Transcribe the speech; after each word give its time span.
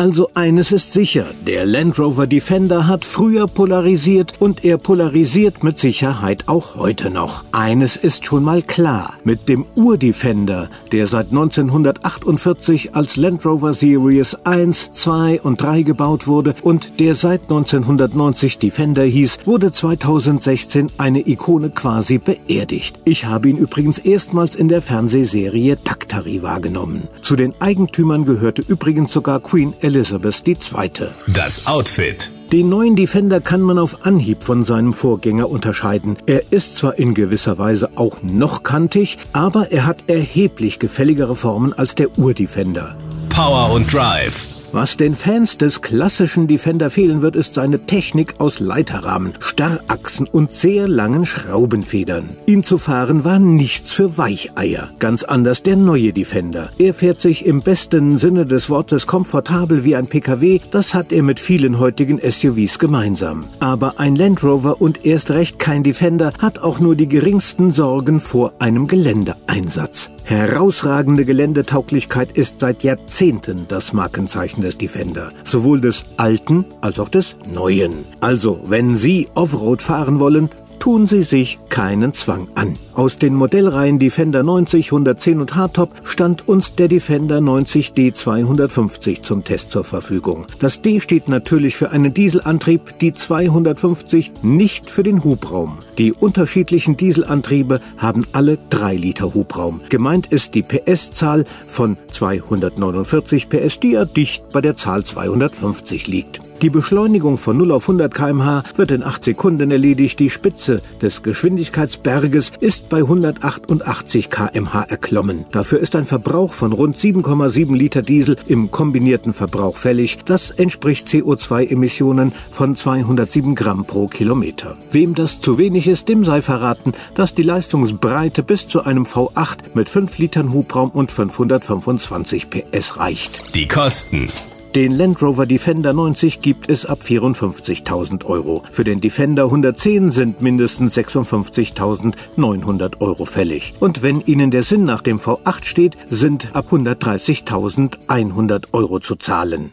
Also 0.00 0.30
eines 0.34 0.70
ist 0.70 0.92
sicher, 0.92 1.26
der 1.44 1.66
Land 1.66 1.98
Rover 1.98 2.28
Defender 2.28 2.86
hat 2.86 3.04
früher 3.04 3.48
polarisiert 3.48 4.34
und 4.38 4.64
er 4.64 4.78
polarisiert 4.78 5.64
mit 5.64 5.80
Sicherheit 5.80 6.44
auch 6.46 6.76
heute 6.76 7.10
noch. 7.10 7.44
Eines 7.50 7.96
ist 7.96 8.24
schon 8.24 8.44
mal 8.44 8.62
klar, 8.62 9.14
mit 9.24 9.48
dem 9.48 9.66
Ur-Defender, 9.74 10.70
der 10.92 11.08
seit 11.08 11.30
1948 11.30 12.94
als 12.94 13.16
Land 13.16 13.44
Rover 13.44 13.74
Series 13.74 14.36
1, 14.44 14.92
2 14.92 15.40
und 15.40 15.60
3 15.60 15.82
gebaut 15.82 16.28
wurde 16.28 16.54
und 16.62 17.00
der 17.00 17.16
seit 17.16 17.42
1990 17.50 18.58
Defender 18.58 19.02
hieß, 19.02 19.40
wurde 19.46 19.72
2016 19.72 20.92
eine 20.98 21.26
Ikone 21.26 21.70
quasi 21.70 22.18
beerdigt. 22.18 23.00
Ich 23.04 23.24
habe 23.24 23.48
ihn 23.48 23.56
übrigens 23.56 23.98
erstmals 23.98 24.54
in 24.54 24.68
der 24.68 24.80
Fernsehserie 24.80 25.76
Daktari 25.82 26.40
wahrgenommen. 26.44 27.08
Zu 27.20 27.34
den 27.34 27.60
Eigentümern 27.60 28.24
gehörte 28.24 28.62
übrigens 28.62 29.12
sogar 29.12 29.40
Queen 29.40 29.74
II. 29.96 30.90
Das 31.26 31.66
Outfit. 31.66 32.30
Den 32.52 32.68
neuen 32.68 32.96
Defender 32.96 33.40
kann 33.40 33.60
man 33.60 33.78
auf 33.78 34.06
Anhieb 34.06 34.42
von 34.42 34.64
seinem 34.64 34.92
Vorgänger 34.92 35.50
unterscheiden. 35.50 36.16
Er 36.26 36.50
ist 36.50 36.76
zwar 36.76 36.98
in 36.98 37.14
gewisser 37.14 37.58
Weise 37.58 37.90
auch 37.96 38.22
noch 38.22 38.62
kantig, 38.62 39.18
aber 39.32 39.70
er 39.70 39.86
hat 39.86 40.04
erheblich 40.08 40.78
gefälligere 40.78 41.36
Formen 41.36 41.72
als 41.72 41.94
der 41.94 42.18
Ur-Defender. 42.18 42.96
Power 43.28 43.72
und 43.72 43.92
Drive. 43.92 44.57
Was 44.70 44.98
den 44.98 45.14
Fans 45.14 45.56
des 45.56 45.80
klassischen 45.80 46.46
Defender 46.46 46.90
fehlen 46.90 47.22
wird, 47.22 47.36
ist 47.36 47.54
seine 47.54 47.86
Technik 47.86 48.34
aus 48.38 48.60
Leiterrahmen, 48.60 49.32
Starrachsen 49.40 50.26
und 50.26 50.52
sehr 50.52 50.86
langen 50.86 51.24
Schraubenfedern. 51.24 52.28
Ihn 52.44 52.62
zu 52.62 52.76
fahren 52.76 53.24
war 53.24 53.38
nichts 53.38 53.92
für 53.92 54.18
Weicheier. 54.18 54.90
Ganz 54.98 55.22
anders 55.24 55.62
der 55.62 55.76
neue 55.76 56.12
Defender. 56.12 56.70
Er 56.78 56.92
fährt 56.92 57.22
sich 57.22 57.46
im 57.46 57.60
besten 57.60 58.18
Sinne 58.18 58.44
des 58.44 58.68
Wortes 58.68 59.06
komfortabel 59.06 59.84
wie 59.84 59.96
ein 59.96 60.06
PKW, 60.06 60.60
das 60.70 60.92
hat 60.92 61.12
er 61.12 61.22
mit 61.22 61.40
vielen 61.40 61.78
heutigen 61.78 62.20
SUVs 62.20 62.78
gemeinsam. 62.78 63.44
Aber 63.60 63.98
ein 63.98 64.16
Land 64.16 64.44
Rover 64.44 64.82
und 64.82 65.06
erst 65.06 65.30
recht 65.30 65.58
kein 65.58 65.82
Defender 65.82 66.32
hat 66.38 66.58
auch 66.58 66.78
nur 66.78 66.94
die 66.94 67.08
geringsten 67.08 67.70
Sorgen 67.70 68.20
vor 68.20 68.52
einem 68.58 68.86
Geländeeinsatz. 68.86 70.10
Herausragende 70.28 71.24
Geländetauglichkeit 71.24 72.32
ist 72.32 72.60
seit 72.60 72.84
Jahrzehnten 72.84 73.64
das 73.66 73.94
Markenzeichen 73.94 74.60
des 74.60 74.76
Defender, 74.76 75.32
sowohl 75.42 75.80
des 75.80 76.04
alten 76.18 76.66
als 76.82 77.00
auch 77.00 77.08
des 77.08 77.36
neuen. 77.50 78.04
Also, 78.20 78.60
wenn 78.66 78.94
Sie 78.94 79.28
Offroad 79.34 79.80
fahren 79.80 80.20
wollen, 80.20 80.50
tun 80.80 81.06
Sie 81.06 81.22
sich 81.22 81.58
keinen 81.70 82.12
Zwang 82.12 82.48
an. 82.56 82.78
Aus 82.98 83.16
den 83.16 83.36
Modellreihen 83.36 84.00
Defender 84.00 84.42
90, 84.42 84.86
110 84.86 85.40
und 85.40 85.54
Hardtop 85.54 85.92
stand 86.02 86.48
uns 86.48 86.74
der 86.74 86.88
Defender 86.88 87.40
90 87.40 87.92
D 87.92 88.12
250 88.12 89.22
zum 89.22 89.44
Test 89.44 89.70
zur 89.70 89.84
Verfügung. 89.84 90.46
Das 90.58 90.82
D 90.82 90.98
steht 90.98 91.28
natürlich 91.28 91.76
für 91.76 91.92
einen 91.92 92.12
Dieselantrieb, 92.12 92.98
die 92.98 93.12
250 93.12 94.42
nicht 94.42 94.90
für 94.90 95.04
den 95.04 95.22
Hubraum. 95.22 95.78
Die 95.96 96.12
unterschiedlichen 96.12 96.96
Dieselantriebe 96.96 97.80
haben 97.98 98.26
alle 98.32 98.58
3 98.70 98.96
Liter 98.96 99.32
Hubraum. 99.32 99.80
Gemeint 99.90 100.32
ist 100.32 100.56
die 100.56 100.62
PS-Zahl 100.62 101.44
von 101.68 101.98
249 102.10 103.48
PS, 103.48 103.78
die 103.78 103.92
ja 103.92 104.06
dicht 104.06 104.48
bei 104.48 104.60
der 104.60 104.74
Zahl 104.74 105.04
250 105.04 106.08
liegt. 106.08 106.40
Die 106.62 106.70
Beschleunigung 106.70 107.36
von 107.36 107.56
0 107.56 107.70
auf 107.70 107.84
100 107.84 108.12
km/h 108.12 108.64
wird 108.74 108.90
in 108.90 109.04
8 109.04 109.22
Sekunden 109.22 109.70
erledigt. 109.70 110.18
Die 110.18 110.28
Spitze 110.28 110.82
des 111.00 111.22
Geschwindigkeitsberges 111.22 112.50
ist 112.58 112.87
bei 112.88 112.98
188 112.98 114.30
km/h 114.30 114.82
erklommen. 114.84 115.46
Dafür 115.50 115.80
ist 115.80 115.96
ein 115.96 116.04
Verbrauch 116.04 116.52
von 116.52 116.72
rund 116.72 116.96
7,7 116.96 117.76
Liter 117.76 118.02
Diesel 118.02 118.36
im 118.46 118.70
kombinierten 118.70 119.32
Verbrauch 119.32 119.76
fällig. 119.76 120.18
Das 120.24 120.50
entspricht 120.50 121.08
CO2-Emissionen 121.08 122.32
von 122.50 122.76
207 122.76 123.54
Gramm 123.54 123.84
pro 123.84 124.06
Kilometer. 124.06 124.76
Wem 124.92 125.14
das 125.14 125.40
zu 125.40 125.58
wenig 125.58 125.88
ist, 125.88 126.08
dem 126.08 126.24
sei 126.24 126.42
verraten, 126.42 126.92
dass 127.14 127.34
die 127.34 127.42
Leistungsbreite 127.42 128.42
bis 128.42 128.68
zu 128.68 128.84
einem 128.84 129.04
V8 129.04 129.74
mit 129.74 129.88
5 129.88 130.18
Litern 130.18 130.52
Hubraum 130.52 130.90
und 130.90 131.12
525 131.12 132.50
PS 132.50 132.98
reicht. 132.98 133.54
Die 133.54 133.68
Kosten. 133.68 134.28
Den 134.74 134.98
Land 134.98 135.22
Rover 135.22 135.46
Defender 135.46 135.94
90 135.94 136.40
gibt 136.40 136.70
es 136.70 136.84
ab 136.84 137.00
54.000 137.00 138.26
Euro. 138.26 138.62
Für 138.70 138.84
den 138.84 139.00
Defender 139.00 139.44
110 139.44 140.10
sind 140.10 140.42
mindestens 140.42 140.94
56.900 140.96 143.00
Euro 143.00 143.24
fällig. 143.24 143.72
Und 143.80 144.02
wenn 144.02 144.20
Ihnen 144.20 144.50
der 144.50 144.62
Sinn 144.62 144.84
nach 144.84 145.00
dem 145.00 145.18
V8 145.18 145.64
steht, 145.64 145.96
sind 146.10 146.54
ab 146.54 146.66
130.100 146.70 148.64
Euro 148.72 149.00
zu 149.00 149.16
zahlen. 149.16 149.72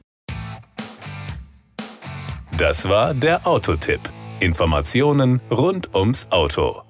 Das 2.57 2.87
war 2.87 3.13
der 3.13 3.45
Autotipp. 3.45 3.99
Informationen 4.39 5.41
rund 5.51 5.93
ums 5.93 6.27
Auto. 6.29 6.84